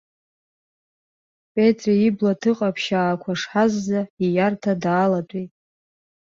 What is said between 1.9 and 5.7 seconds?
ибла ҭыҟаԥшьаақәа шҳазӡа ииарҭа даалатәеит.